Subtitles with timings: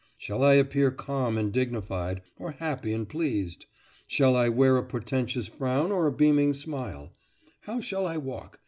[0.17, 3.67] shall I appear calm and dignified, or happy and pleased?
[4.07, 7.11] shall I wear a portentous frown or a beaming smile?
[7.65, 8.59] how shall I walk?